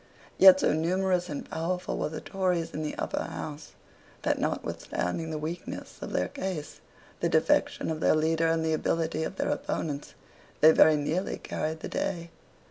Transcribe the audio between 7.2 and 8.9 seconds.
defection of their leader, and the